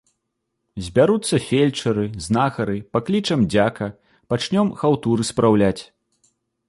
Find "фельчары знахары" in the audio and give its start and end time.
1.49-2.77